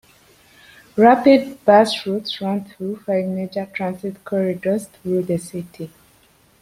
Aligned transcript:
Rapid 0.97 1.63
bus 1.63 2.07
routes 2.07 2.41
run 2.41 2.65
through 2.65 3.01
five 3.05 3.25
major 3.25 3.67
transit 3.67 4.25
corridors 4.25 4.87
through 4.87 5.21
the 5.21 5.37
city. 5.37 5.91